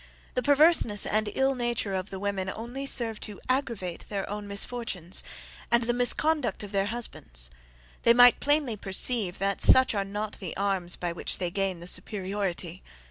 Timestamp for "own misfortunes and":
4.27-5.83